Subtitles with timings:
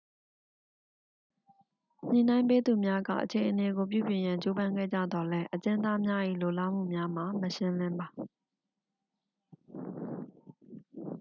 [2.09, 8.07] ညှိနှိုင်းပေးသူများက အခြေအနေကို ပြုပြင်ရန် ကြိုးပမ်းခဲ့ကြသော်လည်း အကျဉ်းသားများ၏ လိုလားမှုများမှာ မရှင်းလင်းပါ